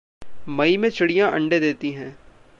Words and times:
मई 0.49 0.77
में 0.77 0.89
चिड़ियाँ 0.89 1.31
अंडे 1.31 1.59
देतीं 1.59 1.91
हैं। 1.91 2.17